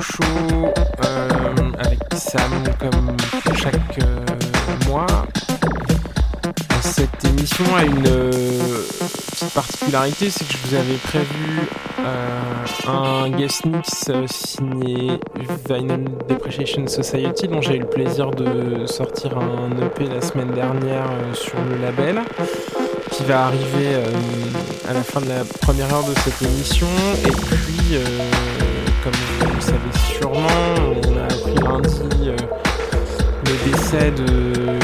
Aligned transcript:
Show 0.00 0.72
avec 1.78 1.98
Sam 2.14 2.62
comme 2.78 3.16
chaque 3.56 3.98
mois. 4.86 5.06
Cette 6.82 7.24
émission 7.24 7.64
a 7.76 7.84
une 7.84 8.02
petite 8.02 9.54
particularité, 9.54 10.30
c'est 10.30 10.46
que 10.46 10.52
je 10.52 10.58
vous 10.68 10.74
avais 10.74 10.96
prévu 10.96 11.68
un 12.86 13.30
guest 13.30 13.64
mix 13.64 14.10
signé 14.26 15.18
Vinyl 15.68 16.04
Depreciation 16.28 16.86
Society 16.86 17.48
dont 17.48 17.60
j'ai 17.60 17.76
eu 17.76 17.80
le 17.80 17.86
plaisir 17.88 18.30
de 18.30 18.86
sortir 18.86 19.38
un 19.38 19.70
EP 19.82 20.06
la 20.06 20.20
semaine 20.20 20.52
dernière 20.52 21.10
sur 21.34 21.58
le 21.68 21.82
label 21.82 22.20
qui 23.10 23.24
va 23.24 23.46
arriver 23.46 23.94
euh, 23.94 24.06
à 24.88 24.92
la 24.92 25.02
fin 25.02 25.20
de 25.20 25.28
la 25.28 25.44
première 25.60 25.92
heure 25.92 26.04
de 26.04 26.14
cette 26.20 26.40
émission. 26.42 26.86
Et 27.26 27.32
puis, 27.32 27.96
de 33.92 34.76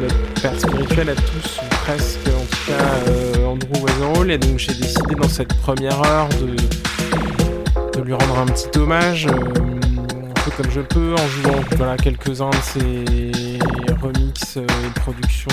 notre 0.00 0.40
père 0.40 0.58
spirituel 0.58 1.10
à 1.10 1.14
tous, 1.14 1.60
ou 1.62 1.68
presque, 1.84 2.18
en 2.28 2.44
tout 2.44 2.72
cas 2.72 3.44
Andrew 3.46 3.84
Weatherall. 3.84 4.30
Et 4.30 4.38
donc 4.38 4.58
j'ai 4.58 4.74
décidé 4.74 5.14
dans 5.14 5.28
cette 5.28 5.54
première 5.60 6.02
heure 6.04 6.28
de, 6.40 8.02
lui 8.02 8.12
rendre 8.12 8.38
un 8.38 8.46
petit 8.46 8.78
hommage 8.78 9.26
un 9.26 10.40
peu 10.44 10.50
comme 10.56 10.70
je 10.70 10.80
peux 10.80 11.14
en 11.14 11.28
jouant 11.28 11.96
quelques-uns 11.96 12.50
de 12.50 12.56
ses 12.56 13.58
remixes 14.02 14.56
et 14.56 15.00
productions 15.00 15.48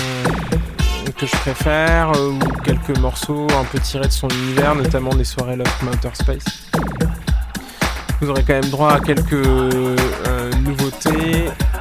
que 1.22 1.26
je 1.26 1.36
préfère, 1.36 2.12
euh, 2.16 2.30
ou 2.30 2.38
quelques 2.64 2.98
morceaux 2.98 3.46
un 3.58 3.64
peu 3.64 3.78
tirés 3.78 4.06
de 4.06 4.12
son 4.12 4.28
univers, 4.28 4.74
notamment 4.74 5.14
des 5.14 5.24
soirées 5.24 5.56
Love 5.56 5.68
Outer 5.82 6.10
Space. 6.14 6.44
Vous 8.20 8.30
aurez 8.30 8.42
quand 8.42 8.54
même 8.54 8.70
droit 8.70 8.94
à 8.94 9.00
quelques 9.00 9.32
euh, 9.32 9.96
nouveautés 10.64 11.46
euh, 11.46 11.71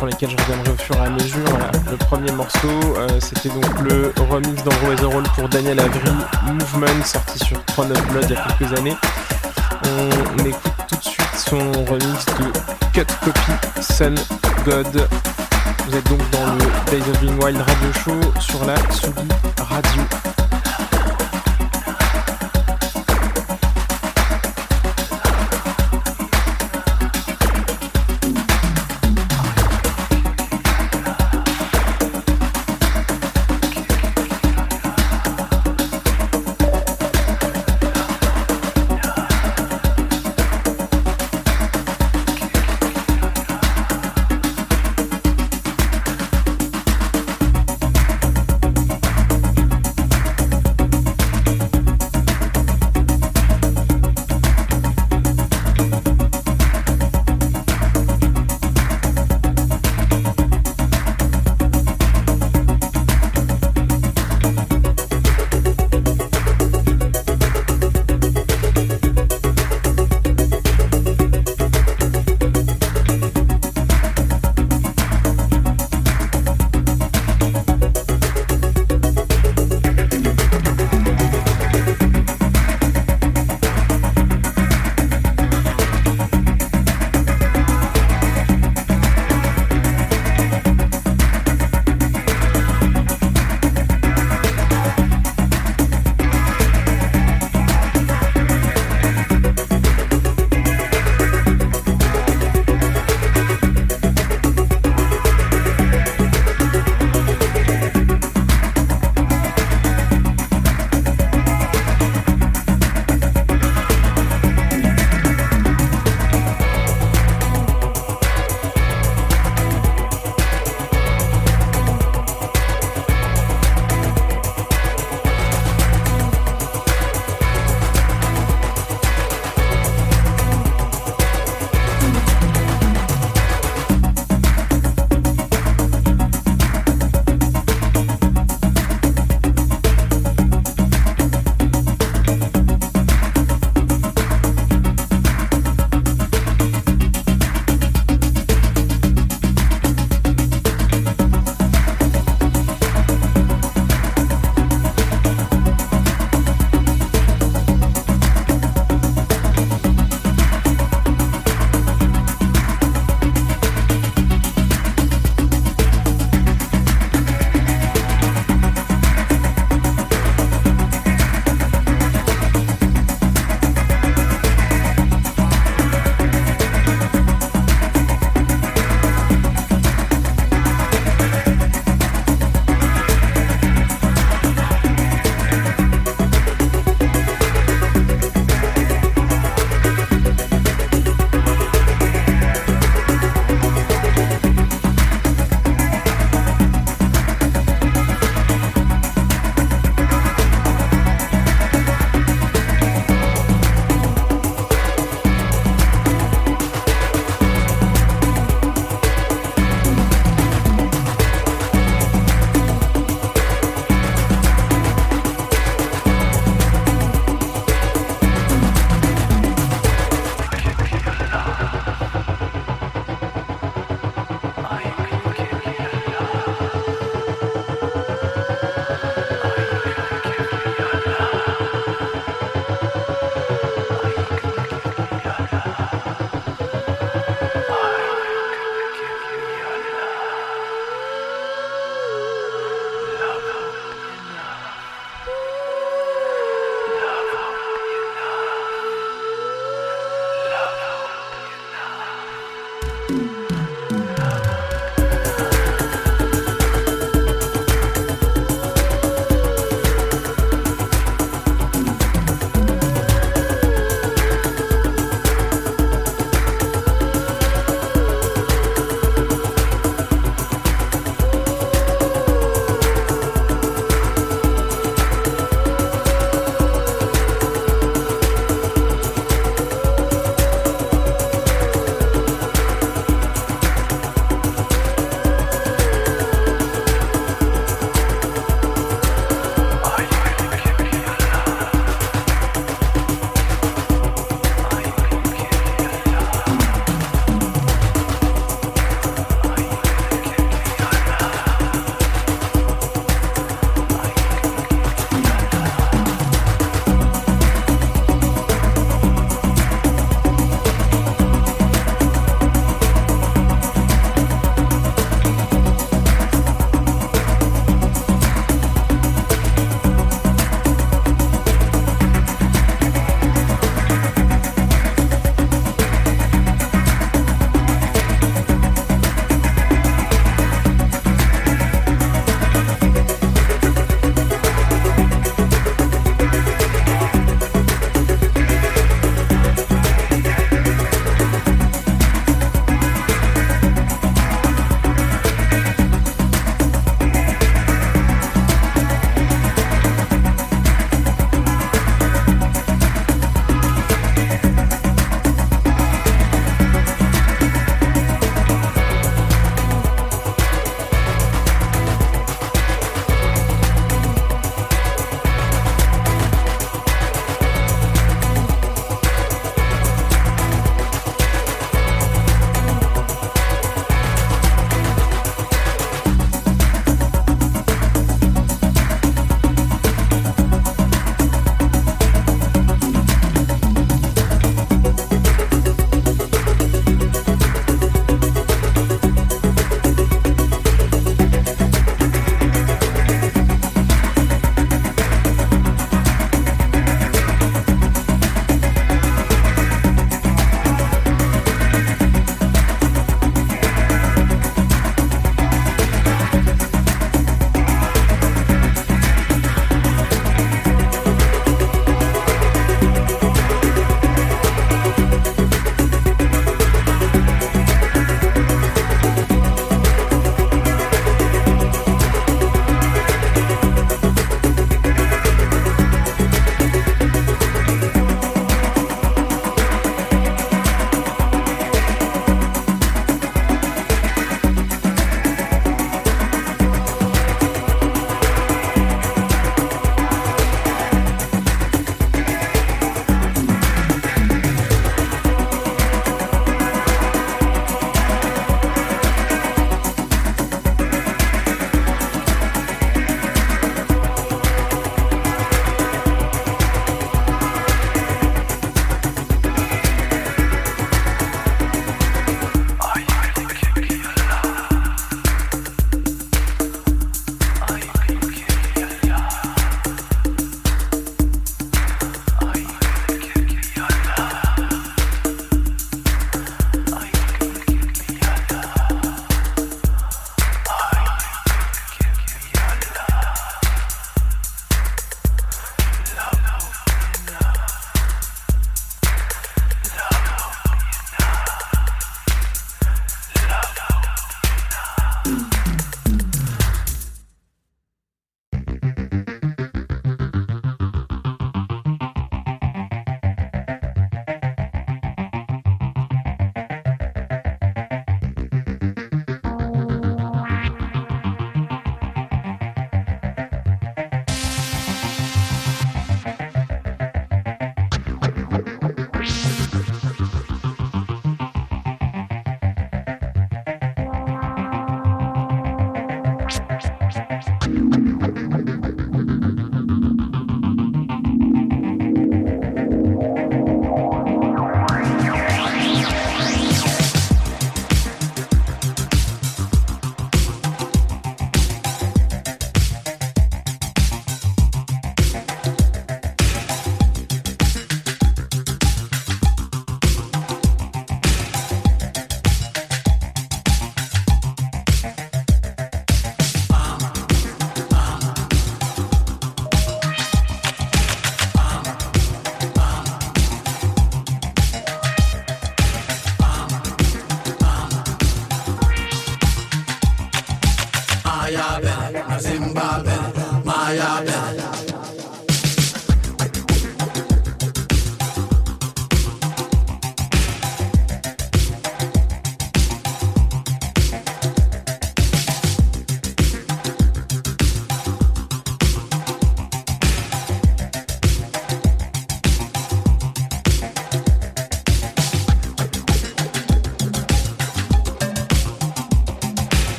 sur 0.00 0.06
lesquelles 0.06 0.30
je 0.30 0.36
reviendrai 0.44 0.72
au 0.72 0.76
fur 0.76 0.96
et 0.96 1.06
à 1.06 1.10
mesure. 1.10 1.58
Le 1.90 1.96
premier 1.98 2.32
morceau, 2.32 2.68
c'était 3.18 3.50
donc 3.50 3.80
le 3.80 4.14
remix 4.30 4.64
d'Andrew 4.64 5.12
Roll 5.12 5.22
pour 5.34 5.46
Daniel 5.50 5.78
Avery, 5.78 6.10
Movement, 6.46 7.04
sorti 7.04 7.38
sur 7.38 7.62
Throne 7.66 7.92
of 7.92 8.06
Blood 8.06 8.24
il 8.30 8.34
y 8.34 8.38
a 8.38 8.46
quelques 8.56 8.78
années. 8.78 8.96
On, 9.84 10.44
écoute 10.46 10.72
tout 10.88 10.96
de 10.96 11.02
suite 11.02 11.36
son 11.36 11.58
remix 11.84 12.24
de 12.24 12.50
Cut 12.94 13.12
Copy 13.22 13.82
Sun 13.82 14.14
God. 14.64 15.06
Vous 15.86 15.94
êtes 15.94 16.08
donc 16.08 16.30
dans 16.30 16.46
le 16.54 16.90
Days 16.90 17.10
of 17.10 17.20
Being 17.20 17.38
Wild 17.44 17.60
Radio 17.60 17.92
Show 18.02 18.40
sur 18.40 18.64
la 18.64 18.76
Subi 18.90 19.28
Radio. 19.58 20.29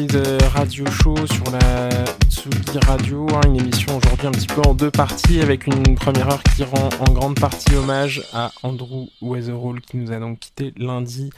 Wild 0.00 0.42
radio 0.54 0.86
show 0.90 1.14
sur 1.26 1.44
la 1.52 1.90
Tsugi 2.30 2.78
Radio, 2.86 3.26
hein, 3.34 3.40
une 3.44 3.60
émission 3.60 3.98
aujourd'hui 3.98 4.28
un 4.28 4.30
petit 4.30 4.46
peu 4.46 4.62
en 4.62 4.72
deux 4.72 4.90
parties 4.90 5.42
avec 5.42 5.66
une 5.66 5.94
première 5.94 6.30
heure 6.30 6.42
qui 6.42 6.64
rend 6.64 6.88
en 7.00 7.12
grande 7.12 7.38
partie 7.38 7.74
hommage 7.74 8.22
à 8.32 8.50
Andrew 8.62 9.08
Weatherall 9.20 9.82
qui 9.82 9.98
nous 9.98 10.10
a 10.10 10.18
donc 10.18 10.38
quitté 10.38 10.72
lundi 10.78 11.28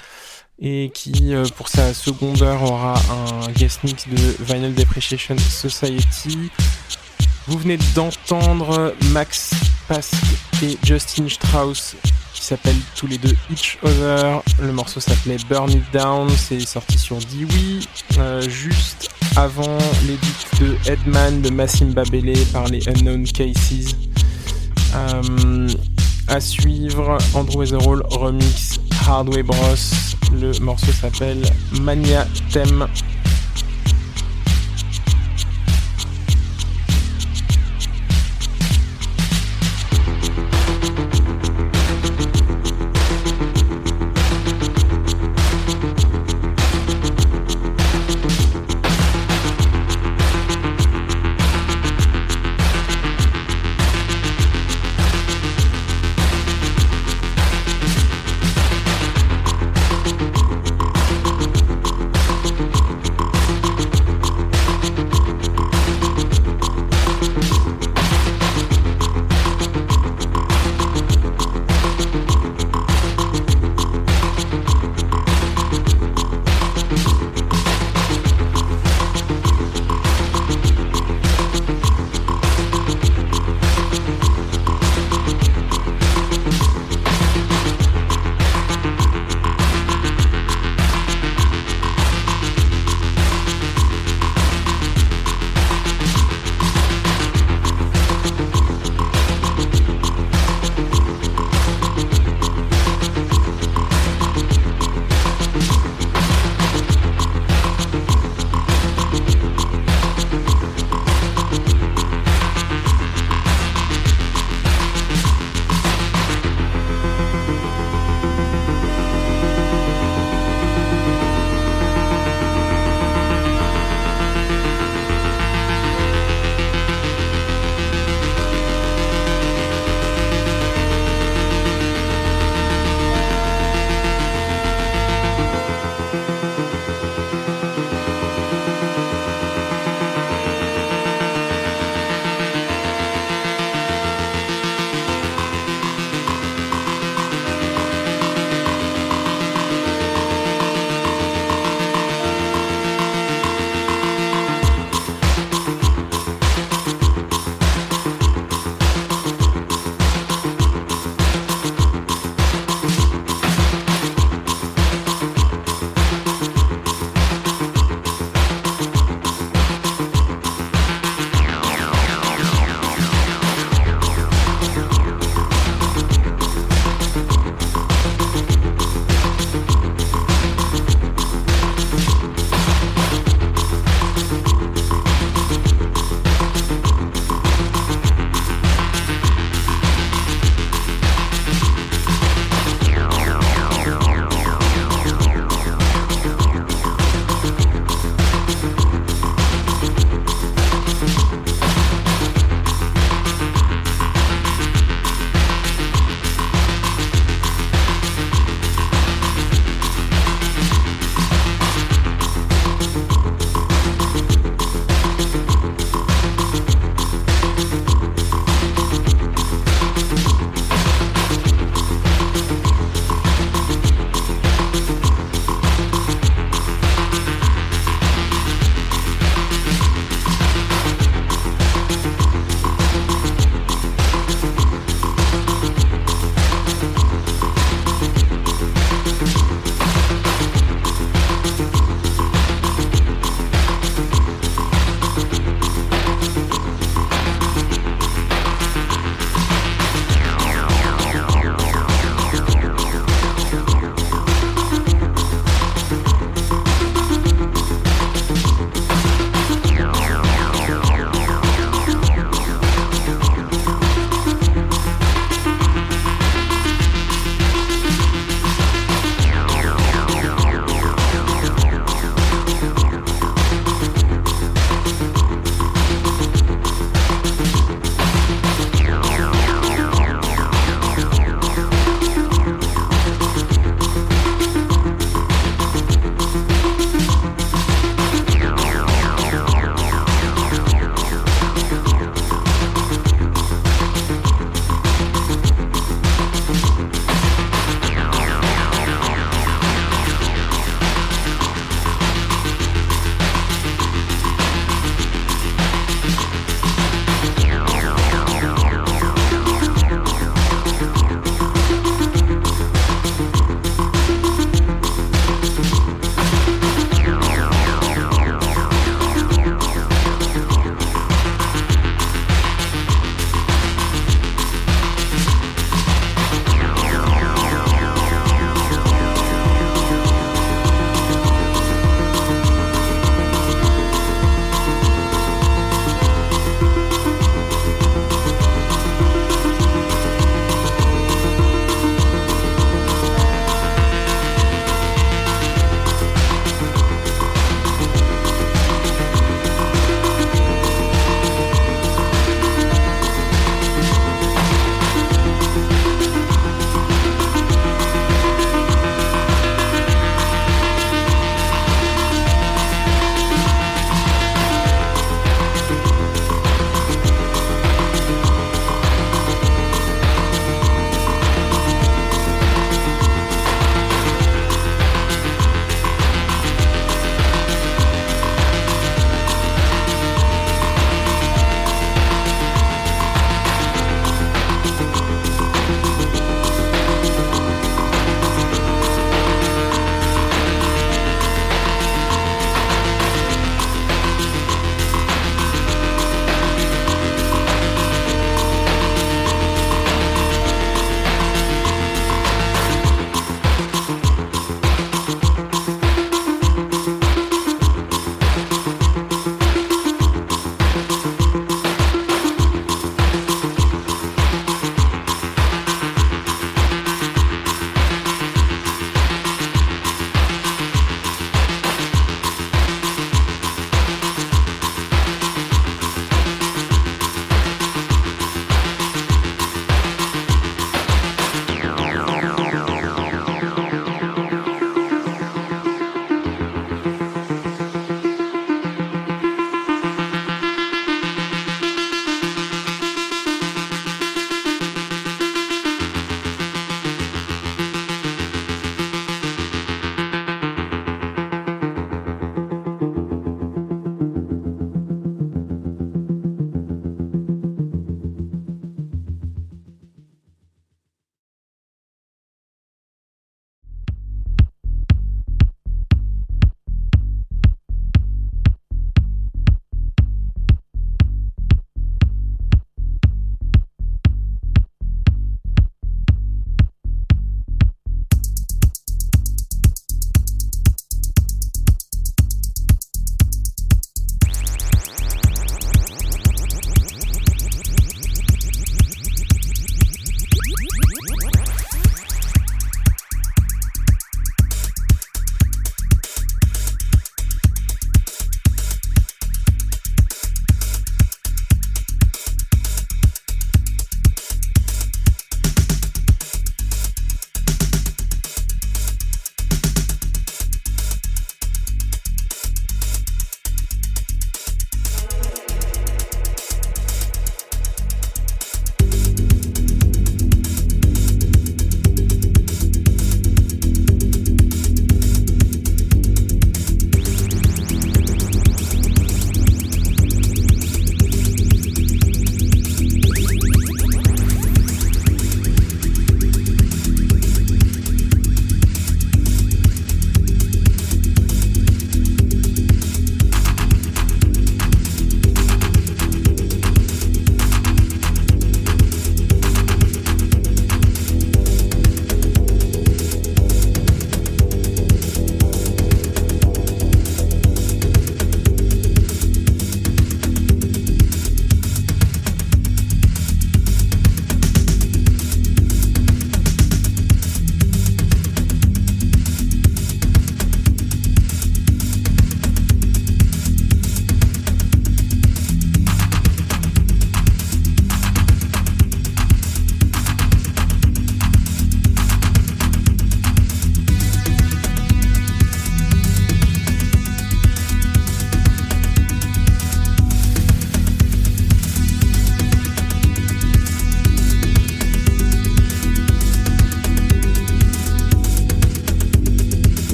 et 0.61 0.93
qui 0.95 1.35
euh, 1.35 1.45
pour 1.57 1.67
sa 1.67 1.93
seconde 1.93 2.41
heure 2.43 2.63
aura 2.63 2.95
un 3.11 3.51
guest 3.51 3.83
mix 3.83 4.07
de 4.07 4.45
Vinyl 4.45 4.75
Depreciation 4.75 5.37
Society. 5.39 6.51
Vous 7.49 7.59
venez 7.59 7.79
d'entendre 7.97 8.95
Max 9.11 9.51
Pask 9.89 10.15
et 10.63 10.79
Justin 10.85 11.29
Strauss 11.29 11.97
qui 12.35 12.45
s'appellent 12.45 12.81
tous 12.97 13.07
les 13.07 13.19
deux 13.19 13.35
Each 13.51 13.79
Other. 13.83 14.43
Le 14.61 14.73
morceau 14.73 15.01
s'appelait 15.01 15.37
Burn 15.49 15.71
It 15.71 15.85
Down, 15.93 16.31
c'est 16.31 16.61
sorti 16.61 16.99
sur 16.99 17.19
Dewey. 17.19 17.81
Euh, 18.19 18.43
juste 18.49 19.11
avant 19.37 19.79
l'édit 20.07 20.47
de 20.61 20.77
Headman 20.91 21.43
de 21.43 21.51
Massim 21.51 21.93
Babele 21.93 22.39
par 22.53 22.69
les 22.69 22.87
Unknown 22.89 23.25
Cases. 23.25 23.95
Euh, 24.95 25.69
à 26.29 26.41
suivre, 26.41 27.19
Andrew 27.35 27.61
Weatherall 27.61 28.03
remix 28.11 28.79
Hardway 29.07 29.43
Bros. 29.43 29.57
Le 30.33 30.59
morceau 30.61 30.93
s'appelle 30.93 31.43
Mania 31.81 32.27
Theme. 32.51 32.87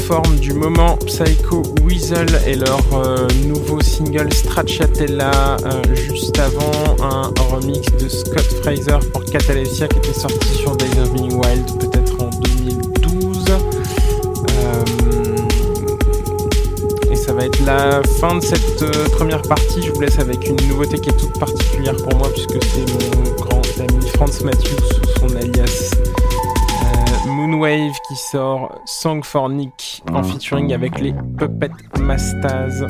forme 0.00 0.36
du 0.36 0.52
moment, 0.52 0.96
Psycho 1.06 1.62
Weasel 1.84 2.28
et 2.46 2.54
leur 2.54 2.80
euh, 2.94 3.28
nouveau 3.46 3.80
single 3.80 4.32
Stracciatella, 4.32 5.56
euh, 5.64 5.82
juste 5.94 6.38
avant 6.38 6.96
un 7.02 7.30
remix 7.50 7.86
de 8.00 8.08
Scott 8.08 8.46
Fraser 8.62 8.98
pour 9.12 9.24
Catalepsia 9.24 9.88
qui 9.88 9.98
était 9.98 10.12
sorti 10.12 10.48
sur 10.54 10.76
Days 10.76 11.00
of 11.00 11.12
Being 11.12 11.34
Wild 11.34 11.66
peut-être 11.78 12.22
en 12.22 12.30
2012. 12.30 13.44
Euh, 13.48 14.84
et 17.10 17.16
ça 17.16 17.32
va 17.32 17.44
être 17.44 17.64
la 17.64 18.02
fin 18.20 18.36
de 18.36 18.40
cette 18.40 19.10
première 19.12 19.42
partie. 19.42 19.82
Je 19.82 19.92
vous 19.92 20.00
laisse 20.00 20.18
avec 20.18 20.48
une 20.48 20.56
nouveauté 20.68 20.98
qui 20.98 21.10
est 21.10 21.16
toute 21.16 21.38
particulière 21.38 21.96
pour 21.96 22.16
moi 22.16 22.28
puisque 22.32 22.62
c'est 22.64 22.86
mon 22.92 23.30
grand 23.36 23.62
ami 23.78 24.06
Franz 24.14 24.44
Matthews 24.44 24.84
sous 24.94 25.20
son 25.20 25.36
alias. 25.36 25.90
Moonwave 27.40 27.98
qui 28.06 28.16
sort 28.16 28.80
Song 28.84 29.22
for 29.22 29.48
Nick 29.48 29.79
en 30.14 30.22
featuring 30.22 30.72
avec 30.72 31.00
les 31.00 31.14
Puppet 31.38 31.70
Masters. 32.00 32.86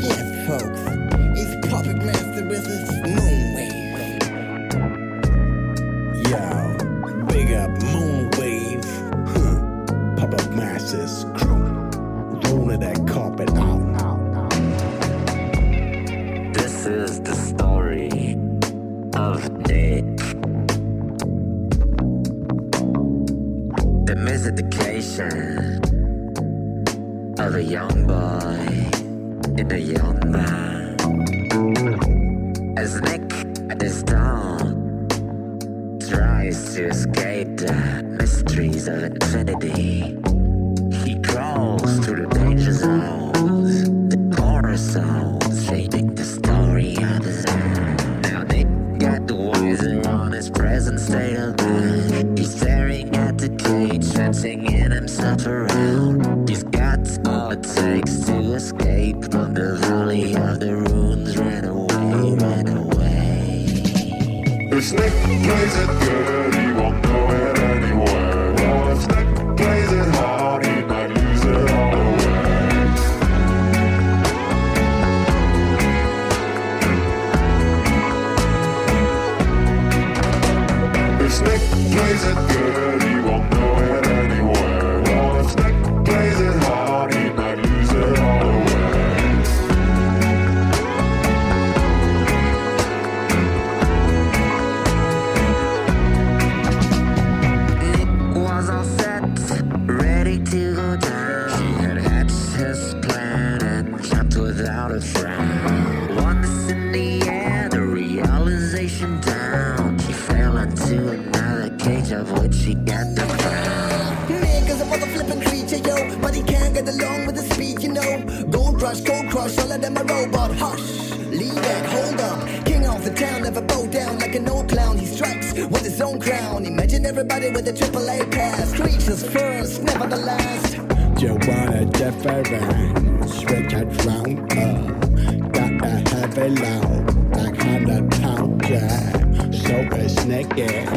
a 131.75 131.85
difference 131.85 133.45
which 133.45 133.75
uh, 133.75 133.79
I 133.79 133.85
drowned 133.85 134.53
up. 134.53 135.53
Got 135.53 135.85
a 135.85 136.11
heavy 136.11 136.49
load, 136.51 137.37
like 137.37 137.57
hundred 137.57 138.11
pound 138.13 138.63
jack. 138.65 139.15
So 139.53 139.77
it's 139.97 140.25
naked. 140.25 140.89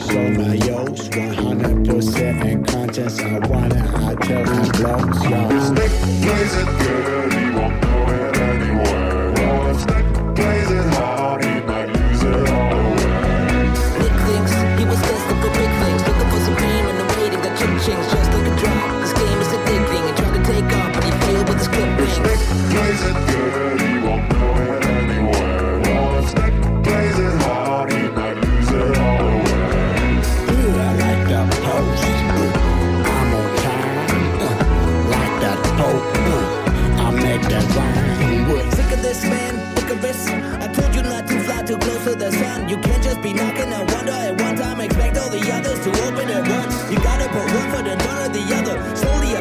So 0.00 0.18
my 0.32 0.54
yo's 0.54 1.08
100% 1.08 2.44
in 2.44 2.64
conscience. 2.64 3.20
I 3.20 3.38
wanna, 3.48 3.82
I 4.06 4.14
tell 4.26 4.44
my 4.44 4.70
blows, 4.72 5.24
yo. 5.24 5.74
Stick 5.74 5.92
is 6.26 6.54
a 6.54 6.64
dirty 6.64 7.50
one. 7.58 7.87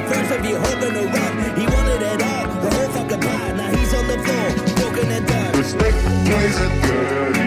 first 0.08 0.32
if 0.32 0.50
you're 0.50 0.60
hoping 0.60 0.94
to 0.94 1.06
rock. 1.16 1.34
He 1.58 1.66
wanted 1.66 2.02
it 2.02 2.22
all, 2.24 2.48
the 2.64 2.70
whole 2.76 2.90
fucking 2.96 3.22
pie. 3.22 3.52
Now 3.54 3.70
he's 3.76 3.94
on 3.94 4.08
the 4.08 4.18
floor, 4.26 4.48
broken 4.76 5.12
and 5.12 5.28
done. 5.28 5.58
Respect 5.58 5.98
plays 6.26 6.58
a 6.60 6.70
dirty. 6.82 7.47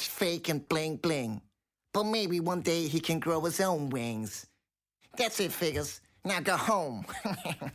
fake 0.00 0.48
and 0.48 0.68
bling 0.68 0.96
bling. 0.96 1.40
But 1.92 2.04
maybe 2.04 2.40
one 2.40 2.60
day 2.60 2.88
he 2.88 3.00
can 3.00 3.20
grow 3.20 3.40
his 3.42 3.60
own 3.60 3.90
wings. 3.90 4.46
That's 5.16 5.38
it. 5.40 5.52
Now 6.24 6.40
go 6.40 6.56
home. 6.56 7.04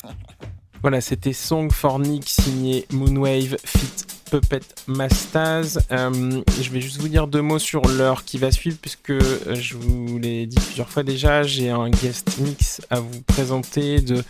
voilà, 0.81 1.01
c'était 1.01 1.33
Song 1.33 1.71
Fornic 1.71 2.27
signé 2.27 2.85
Moonwave 2.91 3.57
Fit 3.63 4.05
Puppet 4.29 4.61
Mastaz. 4.87 5.79
Euh, 5.91 6.41
je 6.61 6.69
vais 6.69 6.81
juste 6.81 6.99
vous 6.99 7.07
dire 7.07 7.27
deux 7.27 7.41
mots 7.41 7.59
sur 7.59 7.81
l'heure 7.83 8.23
qui 8.23 8.37
va 8.37 8.51
suivre, 8.51 8.77
puisque 8.81 9.11
euh, 9.11 9.55
je 9.55 9.75
vous 9.75 10.19
l'ai 10.19 10.45
dit 10.45 10.57
plusieurs 10.57 10.89
fois 10.89 11.03
déjà, 11.03 11.43
j'ai 11.43 11.69
un 11.69 11.89
guest 11.89 12.37
mix 12.39 12.81
à 12.89 12.99
vous 12.99 13.21
présenter 13.21 14.01
de 14.01 14.23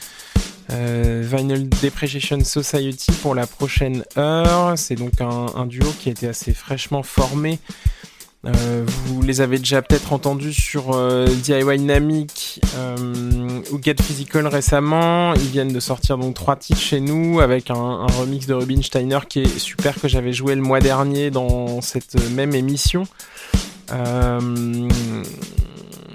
euh, 0.71 1.23
Vinyl 1.25 1.69
Depreciation 1.69 2.43
Society 2.43 3.11
pour 3.21 3.35
la 3.35 3.47
prochaine 3.47 4.03
heure. 4.17 4.77
C'est 4.77 4.95
donc 4.95 5.21
un, 5.21 5.65
duo 5.65 5.91
qui 5.99 6.09
a 6.09 6.11
été 6.11 6.27
assez 6.27 6.53
fraîchement 6.53 7.03
formé. 7.03 7.59
Euh, 8.45 8.85
vous 8.87 9.21
les 9.21 9.41
avez 9.41 9.57
déjà 9.57 9.81
peut-être 9.81 10.13
entendus 10.13 10.53
sur 10.53 10.93
euh, 10.93 11.27
DIY 11.27 12.25
euh, 12.77 13.61
ou 13.71 13.81
Get 13.81 13.95
Physical 14.01 14.47
récemment. 14.47 15.33
Ils 15.33 15.49
viennent 15.49 15.73
de 15.73 15.79
sortir 15.81 16.17
donc 16.17 16.35
trois 16.35 16.55
titres 16.55 16.79
chez 16.79 17.01
nous 17.01 17.41
avec 17.41 17.69
un, 17.69 18.05
remix 18.05 18.47
de 18.47 18.53
Rubinsteiner 18.53 19.19
qui 19.27 19.39
est 19.39 19.59
super 19.59 19.99
que 19.99 20.07
j'avais 20.07 20.31
joué 20.31 20.55
le 20.55 20.61
mois 20.61 20.79
dernier 20.79 21.31
dans 21.31 21.81
cette 21.81 22.15
même 22.31 22.55
émission. 22.55 23.03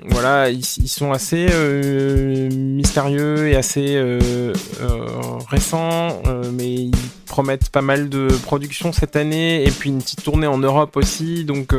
Voilà, 0.06 0.50
ils, 0.50 0.64
sont 0.64 1.12
assez 1.12 1.48
euh, 1.50 2.50
mystérieux 2.50 3.48
et 3.48 3.56
assez 3.56 3.96
euh, 3.96 4.52
euh, 4.80 5.06
récents, 5.48 6.22
mais 6.52 6.74
ils 6.74 6.92
promettent 7.26 7.70
pas 7.70 7.82
mal 7.82 8.08
de 8.08 8.28
production 8.44 8.92
cette 8.92 9.16
année 9.16 9.64
et 9.64 9.70
puis 9.70 9.90
une 9.90 10.00
petite 10.00 10.22
tournée 10.22 10.46
en 10.46 10.58
Europe 10.58 10.96
aussi. 10.96 11.44
Donc 11.44 11.74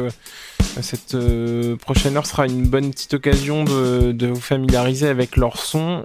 cette 0.81 1.15
prochaine 1.77 2.17
heure 2.17 2.25
sera 2.25 2.45
une 2.45 2.67
bonne 2.67 2.91
petite 2.91 3.13
occasion 3.13 3.63
de, 3.63 4.27
vous 4.27 4.41
familiariser 4.41 5.07
avec 5.07 5.37
leur 5.37 5.57
son. 5.57 6.01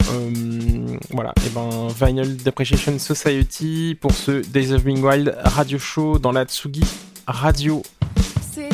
Voilà, 1.10 1.32
et 1.46 1.50
ben 1.50 1.88
Vinyl 2.00 2.36
Depreciation 2.36 2.98
Society 2.98 3.96
pour 3.98 4.12
ce 4.12 4.42
Days 4.46 4.72
of 4.72 4.84
Being 4.84 5.02
Wild 5.02 5.36
radio 5.42 5.78
show 5.78 6.18
dans 6.18 6.32
la 6.32 6.44
Tsugi 6.44 6.84
Radio. 7.26 7.82
See 8.52 8.68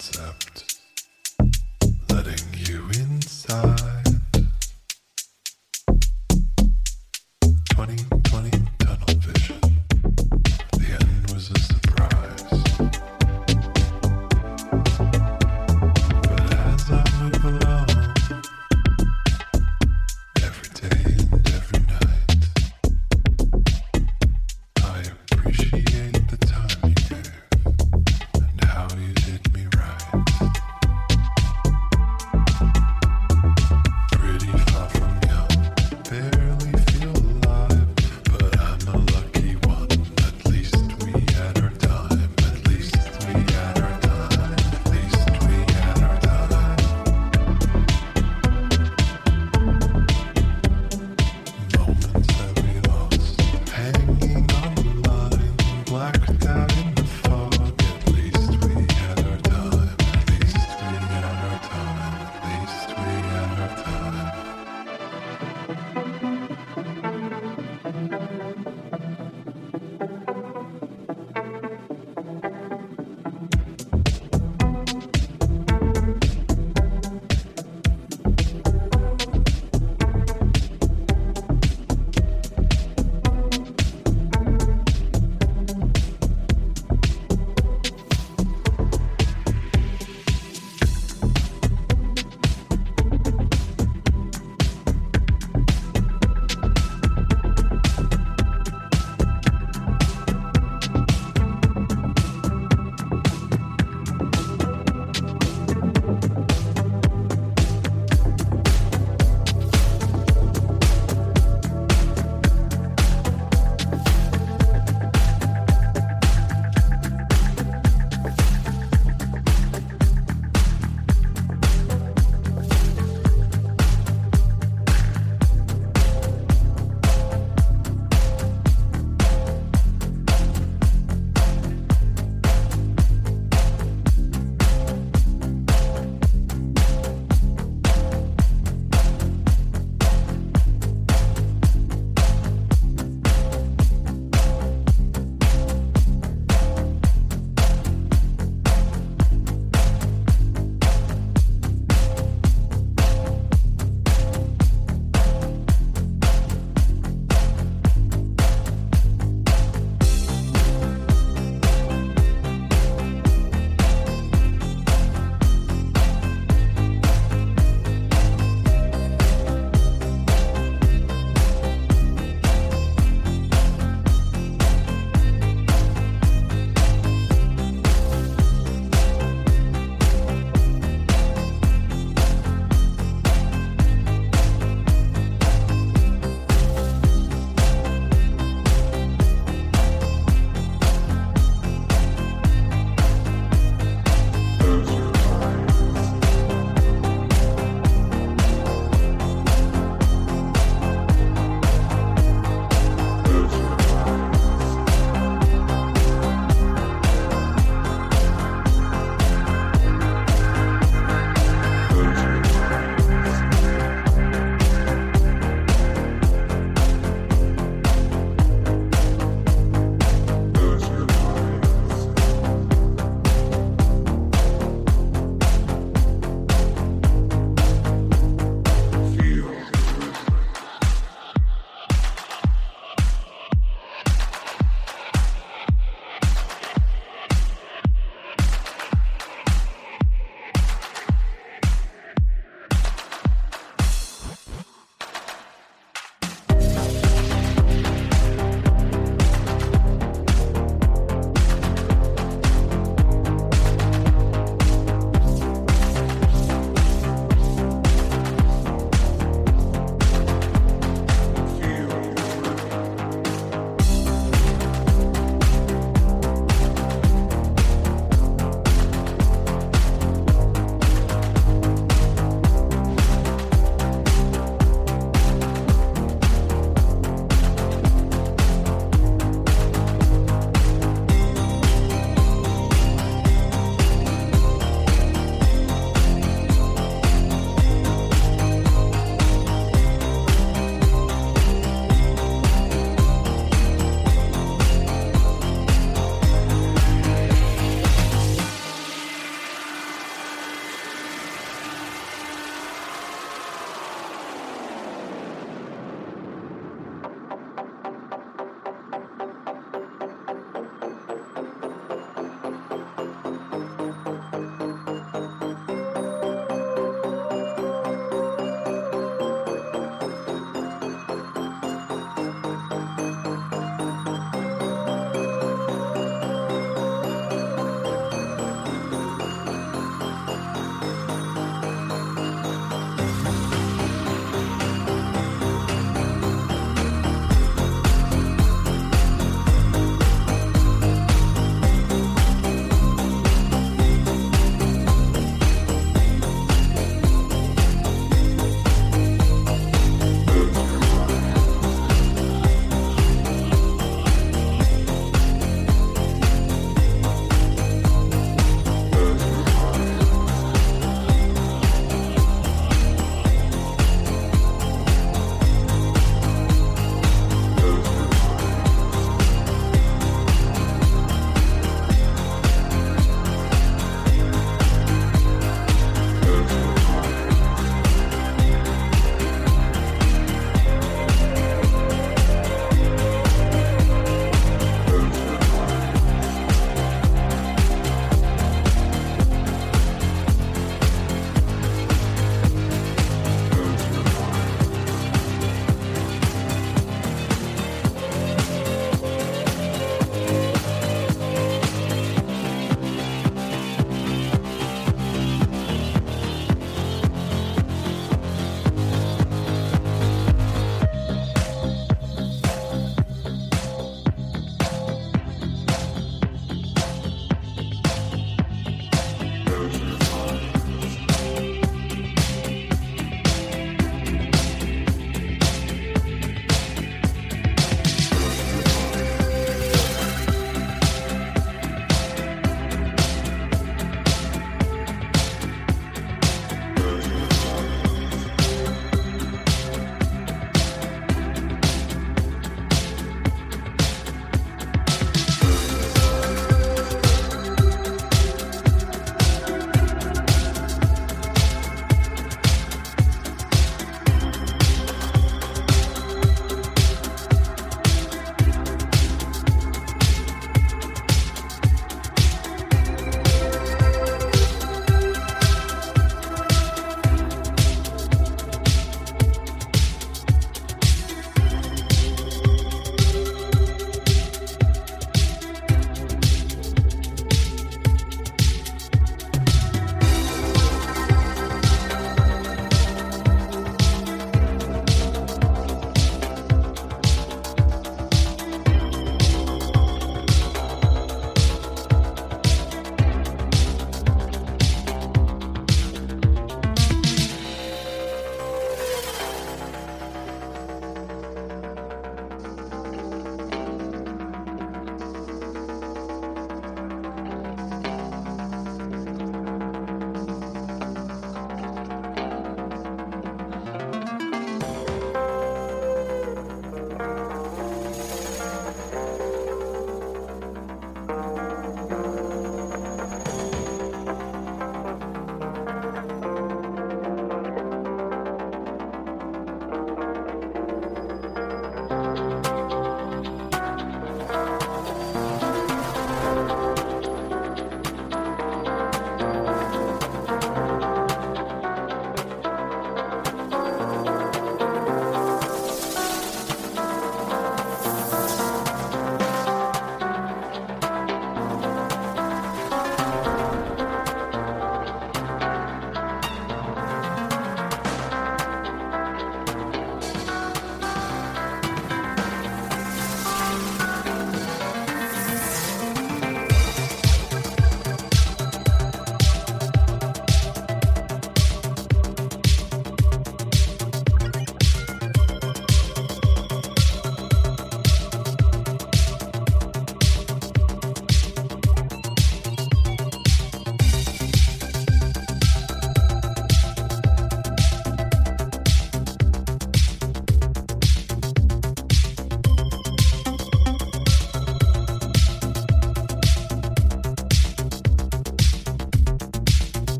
concept. 0.00 0.49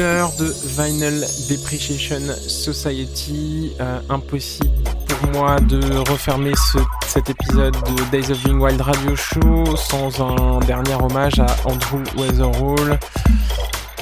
De 0.00 0.54
Vinyl 0.78 1.26
Depreciation 1.50 2.20
Society. 2.48 3.72
Euh, 3.80 4.00
impossible 4.08 4.70
pour 5.06 5.30
moi 5.32 5.60
de 5.60 5.80
refermer 6.10 6.52
ce- 6.72 6.78
cet 7.06 7.28
épisode 7.28 7.74
de 7.74 8.02
Days 8.10 8.30
of 8.32 8.42
Being 8.42 8.60
Wild 8.60 8.80
Radio 8.80 9.14
Show 9.14 9.76
sans 9.76 10.08
un 10.22 10.60
dernier 10.60 10.94
hommage 10.94 11.38
à 11.38 11.48
Andrew 11.66 12.02
Weatherall. 12.16 12.98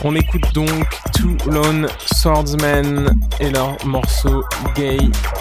On 0.04 0.14
écoute 0.14 0.44
donc 0.54 0.86
Two 1.16 1.36
Lone 1.50 1.88
Swordsmen 2.14 3.10
et 3.40 3.50
leur 3.50 3.74
morceau 3.84 4.44
Gay 4.76 4.98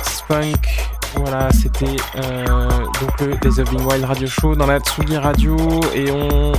Spunk. 0.10 0.90
Voilà, 1.18 1.50
c'était 1.52 1.96
euh, 2.16 2.68
donc 3.00 3.22
le 3.22 3.36
Days 3.38 3.60
of 3.62 3.70
Being 3.70 3.86
Wild 3.86 4.06
Radio 4.06 4.28
Show 4.28 4.56
dans 4.56 4.66
la 4.66 4.80
Tsugi 4.80 5.18
Radio 5.18 5.56
et 5.94 6.10
on 6.12 6.52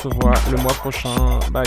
se 0.00 0.08
voit 0.20 0.32
le 0.50 0.56
mois 0.56 0.72
prochain. 0.74 1.10
Bye. 1.50 1.66